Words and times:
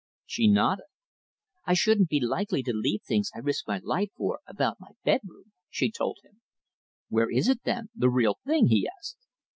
She 0.25 0.49
nodded. 0.49 0.85
"I 1.67 1.75
shouldn't 1.75 2.09
be 2.09 2.19
likely 2.19 2.63
to 2.63 2.73
leave 2.73 3.03
things 3.03 3.29
I 3.35 3.37
risk 3.37 3.67
my 3.67 3.79
life 3.83 4.09
for 4.17 4.39
about 4.47 4.77
my 4.79 4.93
bedroom," 5.05 5.51
she 5.69 5.91
told 5.91 6.17
him. 6.23 6.41
"Where 7.09 7.29
is 7.29 7.47
it, 7.47 7.61
then 7.65 7.89
the 7.93 8.09
real 8.09 8.37
thing?" 8.43 8.65
he 8.65 8.89
asked. 8.97 9.19